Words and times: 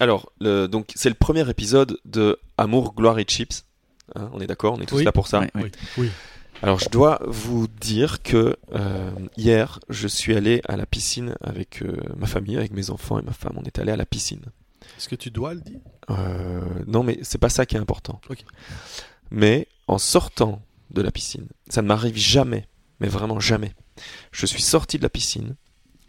Alors, 0.00 0.32
le, 0.40 0.66
donc 0.66 0.92
c'est 0.94 1.08
le 1.08 1.14
premier 1.14 1.48
épisode 1.50 1.98
de 2.04 2.38
Amour, 2.56 2.94
gloire 2.94 3.18
et 3.18 3.24
chips. 3.24 3.64
Hein, 4.14 4.30
on 4.32 4.40
est 4.40 4.46
d'accord, 4.46 4.74
on 4.74 4.80
est 4.80 4.86
tous 4.86 4.96
Oui. 4.96 5.04
là 5.04 5.12
pour 5.12 5.26
ça. 5.28 5.40
Ouais. 5.40 5.50
Oui. 5.56 5.72
oui. 5.98 6.10
Alors, 6.62 6.80
je 6.80 6.88
dois 6.88 7.20
vous 7.26 7.68
dire 7.68 8.22
que 8.22 8.56
euh, 8.74 9.10
hier, 9.36 9.78
je 9.88 10.08
suis 10.08 10.34
allé 10.34 10.60
à 10.66 10.76
la 10.76 10.86
piscine 10.86 11.34
avec 11.40 11.82
euh, 11.82 11.96
ma 12.16 12.26
famille, 12.26 12.56
avec 12.56 12.72
mes 12.72 12.90
enfants 12.90 13.18
et 13.18 13.22
ma 13.22 13.32
femme. 13.32 13.52
On 13.56 13.62
est 13.62 13.78
allé 13.78 13.92
à 13.92 13.96
la 13.96 14.06
piscine. 14.06 14.42
Est-ce 14.96 15.08
que 15.08 15.14
tu 15.14 15.30
dois 15.30 15.54
le 15.54 15.60
dire? 15.60 15.78
Euh, 16.10 16.60
non, 16.86 17.04
mais 17.04 17.18
c'est 17.22 17.38
pas 17.38 17.48
ça 17.48 17.64
qui 17.66 17.76
est 17.76 17.78
important. 17.78 18.20
Ok. 18.28 18.44
Mais 19.30 19.68
en 19.86 19.98
sortant 19.98 20.62
de 20.90 21.02
la 21.02 21.12
piscine, 21.12 21.46
ça 21.68 21.82
ne 21.82 21.86
m'arrive 21.86 22.16
jamais, 22.16 22.66
mais 22.98 23.08
vraiment 23.08 23.38
jamais. 23.38 23.72
Je 24.32 24.46
suis 24.46 24.62
sorti 24.62 24.96
de 24.98 25.02
la 25.02 25.10
piscine 25.10 25.54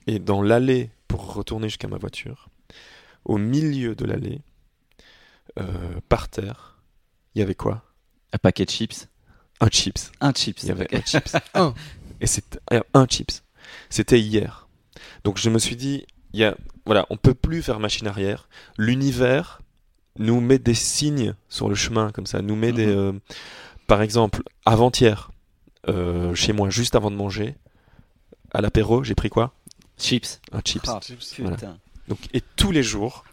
et 0.07 0.17
dans 0.19 0.41
l'allée 0.41 0.89
pour 1.07 1.33
retourner 1.33 1.67
jusqu'à 1.67 1.87
ma 1.87 1.97
voiture, 1.97 2.49
au 3.25 3.37
milieu 3.37 3.95
de 3.95 4.05
l'allée, 4.05 4.41
euh, 5.59 5.63
par 6.09 6.29
terre, 6.29 6.77
il 7.35 7.39
y 7.39 7.41
avait 7.41 7.55
quoi? 7.55 7.83
Un 8.33 8.37
paquet 8.37 8.65
de 8.65 8.69
chips. 8.69 9.07
Un 9.59 9.67
chips. 9.69 10.11
Un 10.21 10.31
chips. 10.33 10.63
Il 10.63 10.69
y 10.69 10.71
avait 10.71 10.93
un 10.95 11.01
chips. 11.01 11.35
Un. 11.53 11.73
Et 12.21 12.27
c'était 12.27 12.59
euh, 12.73 12.81
un 12.93 13.05
chips. 13.07 13.43
C'était 13.89 14.19
hier. 14.19 14.67
Donc 15.23 15.37
je 15.37 15.49
me 15.49 15.59
suis 15.59 15.75
dit, 15.75 16.05
il 16.33 16.39
y 16.39 16.43
a, 16.43 16.55
voilà, 16.85 17.05
on 17.09 17.17
peut 17.17 17.33
plus 17.33 17.61
faire 17.61 17.79
machine 17.79 18.07
arrière. 18.07 18.49
L'univers 18.77 19.61
nous 20.17 20.39
met 20.41 20.59
des 20.59 20.73
signes 20.73 21.33
sur 21.49 21.69
le 21.69 21.75
chemin 21.75 22.11
comme 22.11 22.25
ça, 22.25 22.41
nous 22.41 22.55
met 22.55 22.71
des, 22.71 22.87
Mhm. 22.87 22.91
euh, 22.97 23.13
par 23.87 24.01
exemple, 24.01 24.43
avant-hier, 24.65 25.31
euh, 25.87 26.35
chez 26.35 26.51
moi, 26.53 26.69
juste 26.69 26.95
avant 26.95 27.09
de 27.11 27.15
manger, 27.15 27.55
à 28.53 28.61
l'apéro, 28.61 29.03
j'ai 29.03 29.15
pris 29.15 29.29
quoi? 29.29 29.53
Chips. 29.97 30.41
Un 30.51 30.61
chips. 30.61 30.87
Ah, 30.87 30.99
Voilà. 31.39 31.57
Donc, 32.09 32.19
et 32.33 32.41
tous 32.57 32.71
les 32.71 32.83
jours 32.83 33.23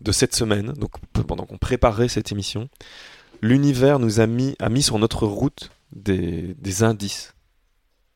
de 0.00 0.10
cette 0.12 0.34
semaine, 0.34 0.72
donc 0.72 0.92
pendant 1.26 1.44
qu'on 1.44 1.58
préparait 1.58 2.08
cette 2.08 2.32
émission, 2.32 2.68
l'univers 3.42 3.98
nous 3.98 4.20
a 4.20 4.26
mis, 4.26 4.56
a 4.58 4.68
mis 4.68 4.82
sur 4.82 4.98
notre 4.98 5.26
route 5.26 5.70
des, 5.92 6.54
des 6.58 6.82
indices. 6.82 7.34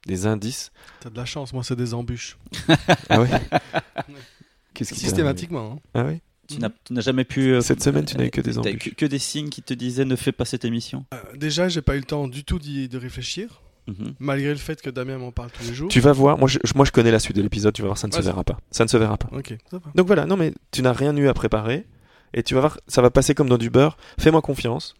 Des 0.07 0.27
indices. 0.27 0.71
T'as 1.01 1.11
de 1.11 1.17
la 1.17 1.25
chance, 1.25 1.53
moi 1.53 1.63
c'est 1.65 1.77
des 1.77 1.93
embûches. 1.95 2.39
Ah 3.09 3.21
ouais 3.21 3.29
Qu'est-ce 4.75 4.93
qui 4.95 5.01
Systématiquement. 5.01 5.73
hein. 5.73 5.89
Ah 5.95 6.05
ouais 6.05 6.21
Tu 6.49 6.59
n'as 6.59 6.71
tu 6.85 6.93
n'as 6.93 7.01
jamais 7.01 7.25
pu. 7.25 7.53
euh, 7.55 7.61
Cette 7.61 7.83
semaine, 7.83 8.05
tu 8.05 8.17
n'as 8.17 8.27
eu 8.27 8.31
que 8.31 8.41
des 8.41 8.59
embûches. 8.59 8.79
Que, 8.79 8.91
que 8.91 9.07
des 9.07 9.19
signes 9.19 9.49
qui 9.49 9.63
te 9.63 9.75
disaient 9.75 10.05
ne 10.05 10.17
fais 10.17 10.33
pas 10.33 10.45
cette 10.45 10.65
émission. 10.65 11.05
Euh, 11.15 11.23
déjà, 11.35 11.69
j'ai 11.69 11.83
pas 11.83 11.97
eu 11.97 12.01
le 12.01 12.05
temps 12.05 12.29
du 12.29 12.45
tout 12.45 12.59
d'y 12.59 12.89
de 12.89 12.99
réfléchir, 12.99 13.63
Mhm. 13.87 14.15
malgré 14.19 14.51
le 14.51 14.57
fait 14.57 14.81
que 14.83 14.91
Damien 14.91 15.19
m'en 15.19 15.31
parle 15.33 15.51
tous 15.51 15.65
les 15.69 15.75
jours. 15.75 15.89
Tu 15.89 16.01
vas 16.01 16.13
voir, 16.13 16.39
moi 16.39 16.49
je, 16.49 16.59
moi 16.75 16.85
je 16.85 16.91
connais 16.91 17.11
la 17.13 17.21
suite 17.21 17.37
de 17.37 17.43
l'épisode, 17.43 17.73
tu 17.73 17.83
vas 17.83 17.89
voir, 17.89 17.99
ça 17.99 18.09
ne 18.09 18.13
se 18.13 18.21
verra 18.21 18.43
pas. 18.45 18.59
Ça 18.71 18.85
ne 18.85 18.89
se 18.89 18.97
verra 18.97 19.17
pas. 19.17 19.29
Ok, 19.37 19.57
ça 19.71 19.79
va. 19.79 19.91
Donc 19.95 20.07
voilà, 20.07 20.27
non 20.27 20.37
mais 20.37 20.53
tu 20.73 20.83
n'as 20.83 20.93
rien 20.93 21.17
eu 21.17 21.29
à 21.29 21.35
préparer, 21.35 21.87
et 22.35 22.43
tu 22.43 22.55
vas 22.55 22.61
voir, 22.61 22.79
ça 22.89 23.01
va 23.03 23.11
passer 23.11 23.35
comme 23.35 23.49
dans 23.49 23.59
du 23.59 23.71
beurre. 23.71 23.97
Fais-moi 24.19 24.43
confiance, 24.43 24.95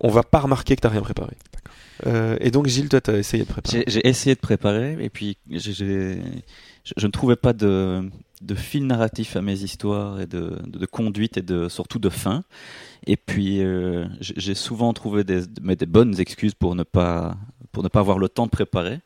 on 0.00 0.08
va 0.08 0.22
pas 0.22 0.40
remarquer 0.40 0.74
que 0.76 0.80
t'as 0.80 0.88
rien 0.88 1.02
préparé. 1.02 1.36
Euh, 2.06 2.36
et 2.40 2.50
donc 2.50 2.66
Gilles, 2.68 2.88
toi 2.88 3.00
t'as 3.00 3.18
essayé 3.18 3.44
de 3.44 3.48
préparer. 3.48 3.84
J'ai 3.86 4.06
essayé 4.06 4.34
de 4.34 4.40
préparer 4.40 4.96
et 5.00 5.10
puis 5.10 5.36
je, 5.50 5.72
je 6.96 7.06
ne 7.06 7.10
trouvais 7.10 7.36
pas 7.36 7.52
de, 7.52 8.08
de 8.40 8.54
fil 8.54 8.86
narratif 8.86 9.36
à 9.36 9.42
mes 9.42 9.62
histoires 9.64 10.20
et 10.20 10.26
de, 10.26 10.60
de, 10.66 10.78
de 10.78 10.86
conduite 10.86 11.36
et 11.36 11.42
de 11.42 11.68
surtout 11.68 11.98
de 11.98 12.08
fin. 12.08 12.44
Et 13.06 13.16
puis 13.16 13.62
euh, 13.62 14.06
j'ai 14.20 14.34
j'ai 14.36 14.54
souvent 14.54 14.92
trouvé 14.92 15.24
des, 15.24 15.42
mais 15.60 15.76
des 15.76 15.86
bonnes 15.86 16.18
excuses 16.20 16.54
pour 16.54 16.74
ne 16.76 16.84
pas 16.84 17.36
pour 17.72 17.82
ne 17.82 17.88
pas 17.88 18.00
avoir 18.00 18.18
le 18.18 18.28
temps 18.28 18.46
de 18.46 18.50
préparer. 18.50 19.00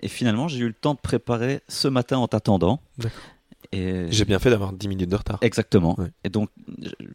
Et 0.00 0.08
finalement, 0.08 0.48
j'ai 0.48 0.58
eu 0.58 0.66
le 0.66 0.72
temps 0.72 0.94
de 0.94 0.98
préparer 1.00 1.60
ce 1.68 1.88
matin 1.88 2.18
en 2.18 2.28
t'attendant. 2.28 2.80
Et 3.72 4.06
J'ai 4.10 4.24
bien 4.24 4.38
fait 4.38 4.50
d'avoir 4.50 4.72
10 4.72 4.88
minutes 4.88 5.08
de 5.10 5.16
retard. 5.16 5.38
Exactement. 5.40 5.98
Ouais. 5.98 6.08
Et 6.24 6.28
donc, 6.28 6.50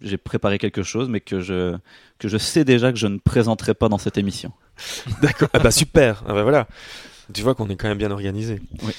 j'ai 0.02 0.18
préparé 0.18 0.58
quelque 0.58 0.82
chose, 0.84 1.10
mais 1.10 1.20
que 1.20 1.40
je, 1.42 1.78
que 2.18 2.28
je 2.28 2.38
sais 2.38 2.64
déjà 2.64 2.92
que 2.92 2.98
je 2.98 3.08
ne 3.08 3.18
présenterai 3.18 3.74
pas 3.74 3.90
dans 3.90 3.98
cette 3.98 4.18
émission. 4.18 4.52
D'accord. 5.22 5.50
Ah 5.54 5.60
bah 5.60 5.72
super. 5.72 6.24
Ah 6.28 6.34
bah 6.34 6.44
voilà. 6.44 6.68
Tu 7.34 7.42
vois 7.42 7.54
qu'on 7.54 7.70
est 7.70 7.76
quand 7.76 7.88
même 7.90 7.98
bien 7.98 8.12
organisé. 8.12 8.62
Oui. 8.84 8.94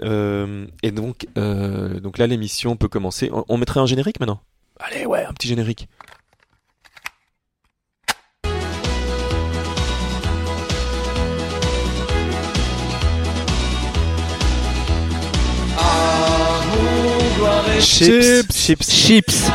Euh, 0.00 0.66
et 0.82 0.90
donc, 0.90 1.26
euh, 1.36 2.00
donc 2.00 2.18
là 2.18 2.26
l'émission 2.26 2.76
peut 2.76 2.88
commencer. 2.88 3.30
On, 3.32 3.44
on 3.48 3.58
mettrait 3.58 3.80
un 3.80 3.86
générique 3.86 4.20
maintenant? 4.20 4.40
Allez 4.80 5.06
ouais, 5.06 5.24
un 5.24 5.32
petit 5.32 5.48
générique. 5.48 5.88
Chips, 17.80 18.52
chips. 18.52 18.90
Chips 18.90 19.50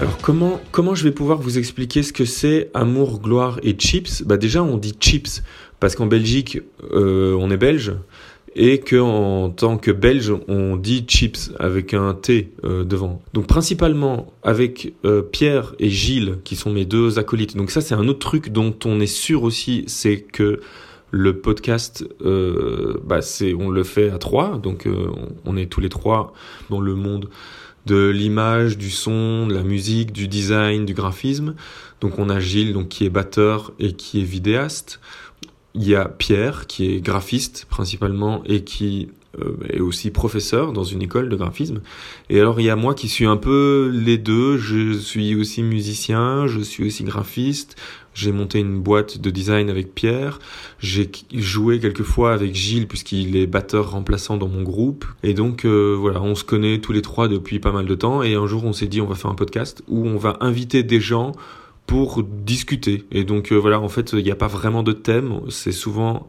Alors 0.00 0.16
comment 0.22 0.60
comment 0.72 0.94
je 0.94 1.04
vais 1.04 1.10
pouvoir 1.10 1.38
vous 1.38 1.58
expliquer 1.58 2.02
ce 2.02 2.14
que 2.14 2.24
c'est 2.24 2.70
amour, 2.72 3.20
gloire 3.20 3.60
et 3.62 3.72
chips? 3.72 4.22
Bah 4.22 4.38
déjà 4.38 4.62
on 4.62 4.78
dit 4.78 4.94
chips 4.98 5.42
parce 5.78 5.94
qu'en 5.94 6.06
Belgique 6.06 6.60
euh, 6.92 7.36
on 7.38 7.50
est 7.50 7.58
belge 7.58 7.92
et 8.54 8.78
que 8.80 8.96
en 8.96 9.50
tant 9.50 9.76
que 9.76 9.90
belge 9.90 10.32
on 10.48 10.76
dit 10.76 11.04
chips 11.06 11.52
avec 11.58 11.92
un 11.92 12.14
T 12.14 12.54
euh, 12.64 12.84
devant. 12.84 13.20
Donc 13.34 13.46
principalement 13.46 14.32
avec 14.42 14.94
euh, 15.04 15.20
Pierre 15.20 15.74
et 15.78 15.90
Gilles 15.90 16.38
qui 16.44 16.56
sont 16.56 16.70
mes 16.70 16.86
deux 16.86 17.18
acolytes. 17.18 17.58
Donc 17.58 17.70
ça 17.70 17.82
c'est 17.82 17.94
un 17.94 18.08
autre 18.08 18.20
truc 18.20 18.48
dont 18.48 18.74
on 18.86 19.00
est 19.00 19.06
sûr 19.06 19.42
aussi, 19.42 19.84
c'est 19.86 20.20
que 20.20 20.60
le 21.16 21.38
podcast, 21.38 22.06
euh, 22.24 23.00
bah 23.04 23.20
on 23.58 23.70
le 23.70 23.84
fait 23.84 24.10
à 24.10 24.18
trois, 24.18 24.58
donc 24.58 24.86
euh, 24.86 25.10
on, 25.44 25.56
est 25.56 25.66
tous 25.66 25.80
les 25.80 25.88
trois 25.88 26.34
dans 26.70 26.80
le 26.80 26.94
monde 26.94 27.30
de 27.86 28.08
l'image, 28.08 28.76
du 28.76 28.90
son, 28.90 29.46
de 29.46 29.54
la 29.54 29.62
musique, 29.62 30.12
du 30.12 30.28
design, 30.28 30.84
du 30.84 30.92
graphisme. 30.92 31.54
Donc 32.00 32.18
on 32.18 32.28
a 32.28 32.38
Gilles 32.38 32.76
qui 32.88 33.06
est 33.06 33.10
batteur 33.10 33.72
et 33.78 33.94
qui 33.94 34.20
est 34.20 34.24
vidéaste. 34.24 35.00
Il 35.74 35.88
y 35.88 35.94
a 35.94 36.06
Pierre 36.06 36.66
qui 36.66 36.92
est 36.92 37.00
graphiste 37.00 37.66
principalement 37.70 38.42
et 38.44 38.64
qui 38.64 39.08
euh, 39.38 39.56
est 39.70 39.80
aussi 39.80 40.10
professeur 40.10 40.72
dans 40.72 40.84
une 40.84 41.02
école 41.02 41.28
de 41.28 41.36
graphisme. 41.36 41.80
Et 42.28 42.40
alors 42.40 42.60
il 42.60 42.64
y 42.64 42.70
a 42.70 42.76
moi 42.76 42.94
qui 42.94 43.08
suis 43.08 43.26
un 43.26 43.36
peu 43.36 43.90
les 43.92 44.18
deux. 44.18 44.56
Je 44.56 44.92
suis 44.98 45.34
aussi 45.34 45.62
musicien, 45.62 46.46
je 46.46 46.60
suis 46.60 46.86
aussi 46.86 47.04
graphiste. 47.04 47.76
J'ai 48.16 48.32
monté 48.32 48.60
une 48.60 48.80
boîte 48.80 49.18
de 49.18 49.28
design 49.28 49.68
avec 49.68 49.94
Pierre. 49.94 50.38
J'ai 50.78 51.10
joué 51.34 51.78
quelques 51.80 52.02
fois 52.02 52.32
avec 52.32 52.54
Gilles 52.54 52.88
puisqu'il 52.88 53.36
est 53.36 53.46
batteur 53.46 53.90
remplaçant 53.90 54.38
dans 54.38 54.48
mon 54.48 54.62
groupe. 54.62 55.04
Et 55.22 55.34
donc 55.34 55.66
euh, 55.66 55.94
voilà, 56.00 56.22
on 56.22 56.34
se 56.34 56.42
connaît 56.42 56.78
tous 56.78 56.92
les 56.92 57.02
trois 57.02 57.28
depuis 57.28 57.58
pas 57.58 57.72
mal 57.72 57.84
de 57.84 57.94
temps. 57.94 58.22
Et 58.22 58.34
un 58.34 58.46
jour 58.46 58.64
on 58.64 58.72
s'est 58.72 58.86
dit 58.86 59.02
on 59.02 59.06
va 59.06 59.16
faire 59.16 59.30
un 59.30 59.34
podcast 59.34 59.82
où 59.86 60.06
on 60.06 60.16
va 60.16 60.38
inviter 60.40 60.82
des 60.82 60.98
gens 60.98 61.32
pour 61.86 62.22
discuter. 62.22 63.04
Et 63.12 63.24
donc 63.24 63.52
euh, 63.52 63.56
voilà, 63.56 63.80
en 63.80 63.90
fait 63.90 64.14
il 64.14 64.24
n'y 64.24 64.30
a 64.30 64.36
pas 64.36 64.48
vraiment 64.48 64.82
de 64.82 64.92
thème. 64.92 65.42
C'est 65.50 65.70
souvent 65.70 66.26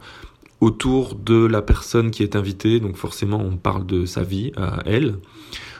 autour 0.60 1.14
de 1.14 1.46
la 1.46 1.62
personne 1.62 2.10
qui 2.10 2.22
est 2.22 2.36
invitée. 2.36 2.80
Donc 2.80 2.96
forcément 2.96 3.40
on 3.40 3.56
parle 3.56 3.86
de 3.86 4.06
sa 4.06 4.22
vie 4.22 4.52
à 4.56 4.78
elle. 4.86 5.16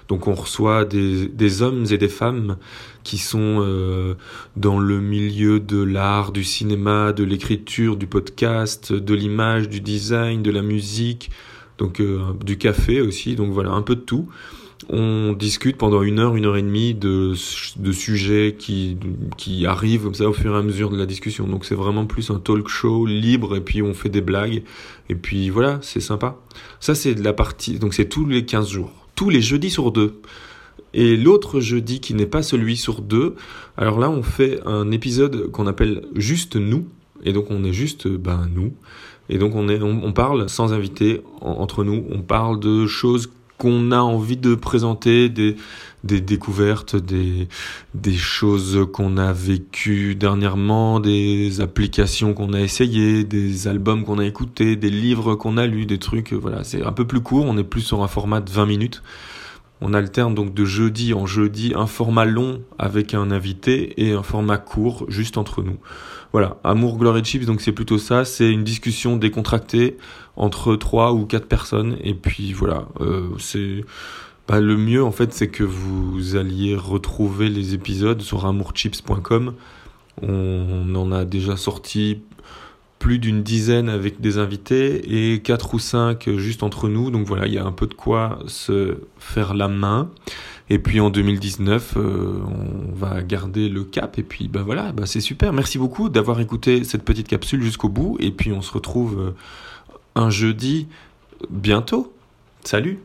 Donc 0.09 0.27
on 0.27 0.34
reçoit 0.34 0.84
des, 0.84 1.28
des 1.28 1.62
hommes 1.62 1.84
et 1.91 1.99
des 1.99 2.09
femmes 2.09 2.56
qui 3.05 3.19
sont 3.19 3.62
euh, 3.62 4.15
dans 4.56 4.78
le 4.78 5.00
milieu 5.00 5.61
de 5.61 5.83
l'art, 5.83 6.33
du 6.33 6.44
cinéma, 6.44 7.12
de 7.12 7.25
l'écriture, 7.25 7.97
du 7.97 8.06
podcast, 8.06 8.93
de 8.93 9.15
l'image, 9.15 9.69
du 9.69 9.81
design, 9.81 10.43
de 10.43 10.50
la 10.50 10.62
musique, 10.62 11.31
donc 11.77 12.00
euh, 12.00 12.21
du 12.45 12.56
café 12.56 13.00
aussi. 13.03 13.34
Donc 13.34 13.53
voilà, 13.53 13.71
un 13.71 13.83
peu 13.83 13.97
de 13.97 14.00
tout. 14.00 14.28
On 14.91 15.33
discute 15.33 15.77
pendant 15.77 16.03
une 16.03 16.21
heure, 16.21 16.37
une 16.37 16.44
heure 16.47 16.56
et 16.56 16.62
demie 16.62 16.94
de, 16.94 17.34
de 17.77 17.93
sujets 17.93 18.55
qui, 18.56 18.97
qui 19.37 19.66
arrivent 19.66 20.05
comme 20.05 20.15
ça 20.15 20.28
au 20.28 20.33
fur 20.33 20.55
et 20.55 20.59
à 20.59 20.62
mesure 20.62 20.91
de 20.91 20.97
la 20.97 21.05
discussion. 21.05 21.47
Donc 21.49 21.65
c'est 21.65 21.75
vraiment 21.75 22.06
plus 22.06 22.31
un 22.31 22.39
talk 22.39 22.69
show 22.69 23.05
libre 23.05 23.56
et 23.56 23.61
puis 23.61 23.83
on 23.83 23.93
fait 23.93 24.09
des 24.09 24.21
blagues. 24.21 24.62
Et 25.11 25.16
puis 25.16 25.50
voilà, 25.50 25.81
c'est 25.83 26.00
sympa. 26.00 26.37
Ça 26.78 26.94
c'est 26.94 27.15
de 27.16 27.25
la 27.25 27.33
partie, 27.33 27.78
donc 27.80 27.92
c'est 27.92 28.09
tous 28.09 28.25
les 28.25 28.45
15 28.47 28.69
jours. 28.69 28.92
Tous 29.16 29.30
les 29.30 29.42
jeudis 29.42 29.71
sur 29.71 29.91
deux. 29.91 30.21
Et 30.95 31.16
l'autre 31.16 31.60
jeudi 31.60 32.01
qui 32.01 32.15
n'est 32.15 32.27
pas 32.27 32.42
celui 32.42 32.77
sur 32.77 33.03
deux, 33.03 33.34
alors 33.77 33.98
là 33.98 34.09
on 34.09 34.22
fait 34.22 34.60
un 34.65 34.91
épisode 34.92 35.51
qu'on 35.51 35.66
appelle 35.66 36.03
juste 36.15 36.54
nous. 36.57 36.86
Et 37.24 37.33
donc 37.33 37.47
on 37.51 37.65
est 37.65 37.72
juste 37.72 38.07
ben 38.07 38.48
nous. 38.54 38.72
Et 39.28 39.39
donc 39.39 39.54
on 39.57 39.69
est 39.69 39.83
on, 39.83 40.13
parle 40.13 40.48
sans 40.48 40.72
invité 40.72 41.21
en- 41.41 41.51
entre 41.51 41.83
nous. 41.84 42.07
On 42.10 42.22
parle 42.22 42.60
de 42.60 42.86
choses 42.86 43.28
qu'on 43.59 43.91
a 43.91 43.99
envie 43.99 44.37
de 44.37 44.55
présenter, 44.55 45.28
des, 45.28 45.57
découvertes, 46.05 46.97
des, 46.97 47.49
des 47.95 48.16
choses 48.16 48.87
qu'on 48.93 49.16
a 49.16 49.33
vécues 49.33 50.15
dernièrement, 50.15 51.01
des 51.01 51.60
applications 51.60 52.34
qu'on 52.34 52.53
a 52.53 52.60
essayées, 52.60 53.25
des 53.25 53.69
albums 53.69 54.05
qu'on 54.05 54.19
a 54.19 54.25
écoutés, 54.25 54.77
des 54.77 54.91
livres 54.91 55.34
qu'on 55.34 55.57
a 55.57 55.66
lus, 55.66 55.87
des 55.87 55.99
trucs, 55.99 56.33
voilà, 56.33 56.65
c'est 56.65 56.83
un 56.84 56.93
peu 56.93 57.07
plus 57.07 57.21
court, 57.21 57.45
on 57.47 57.59
est 57.59 57.65
plus 57.65 57.83
sur 57.83 58.03
un 58.03 58.09
format 58.09 58.41
de 58.41 58.51
20 58.51 58.66
minutes. 58.66 59.03
On 59.80 59.95
alterne 59.95 60.34
donc 60.34 60.54
de 60.54 60.65
jeudi 60.65 61.15
en 61.15 61.27
jeudi 61.27 61.72
un 61.77 61.86
format 61.86 62.25
long 62.25 62.63
avec 62.78 63.15
un 63.15 63.30
invité 63.30 63.95
et 64.03 64.13
un 64.13 64.22
format 64.22 64.59
court 64.59 65.04
juste 65.09 65.39
entre 65.39 65.63
nous. 65.63 65.78
Voilà, 66.33 66.59
Amour, 66.65 66.98
Gloire 66.98 67.16
et 67.16 67.25
Chips, 67.25 67.47
donc 67.47 67.60
c'est 67.60 67.72
plutôt 67.72 67.98
ça, 67.98 68.25
c'est 68.25 68.51
une 68.51 68.65
discussion 68.65 69.16
décontractée 69.16 69.97
entre 70.36 70.77
trois 70.77 71.13
ou 71.13 71.25
quatre 71.25 71.47
personnes 71.47 71.97
et 72.03 72.15
puis 72.15 72.53
voilà, 72.53 72.86
euh, 73.01 73.28
c'est 73.39 73.84
bah, 74.47 74.60
le 74.60 74.77
mieux 74.77 75.03
en 75.04 75.13
fait 75.13 75.33
c'est 75.33 75.48
que 75.48 75.65
vous 75.65 76.36
alliez 76.36 76.74
retrouver 76.74 77.48
les 77.48 77.74
épisodes 77.74 78.21
sur 78.21 78.47
amourchips.com. 78.47 79.54
On 80.21 80.95
en 80.97 81.13
a 81.13 81.24
déjà 81.24 81.57
sorti 81.57 82.22
plus 82.98 83.18
d'une 83.18 83.42
dizaine 83.42 83.89
avec 83.89 84.21
des 84.21 84.39
invités 84.39 85.33
et 85.33 85.41
quatre 85.41 85.74
ou 85.74 85.78
cinq 85.78 86.28
juste 86.36 86.62
entre 86.62 86.89
nous. 86.89 87.10
Donc 87.10 87.27
voilà, 87.27 87.47
il 87.47 87.53
y 87.53 87.59
a 87.59 87.65
un 87.65 87.72
peu 87.72 87.86
de 87.86 87.95
quoi 87.95 88.41
se 88.47 88.98
faire 89.18 89.54
la 89.54 89.68
main. 89.68 90.10
Et 90.71 90.78
puis 90.78 91.00
en 91.00 91.09
2019, 91.09 91.95
euh, 91.97 92.41
on 92.45 92.92
va 92.95 93.22
garder 93.22 93.68
le 93.68 93.84
cap. 93.84 94.18
Et 94.18 94.22
puis 94.22 94.48
bah 94.48 94.62
voilà, 94.65 94.92
bah 94.92 95.04
c'est 95.06 95.21
super. 95.21 95.53
Merci 95.53 95.78
beaucoup 95.78 96.09
d'avoir 96.09 96.41
écouté 96.41 96.84
cette 96.84 97.04
petite 97.04 97.28
capsule 97.28 97.62
jusqu'au 97.62 97.89
bout. 97.89 98.16
Et 98.21 98.30
puis 98.30 98.53
on 98.53 98.62
se 98.62 98.72
retrouve 98.72 99.18
euh, 99.18 99.30
un 100.15 100.30
jeudi 100.30 100.89
bientôt. 101.50 102.12
Salut 102.65 102.98